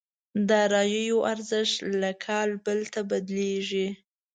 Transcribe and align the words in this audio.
داراییو 0.49 1.17
ارزښت 1.31 1.77
له 2.01 2.11
کال 2.25 2.49
بل 2.65 2.79
ته 2.93 3.01
بدلېږي. 3.09 3.87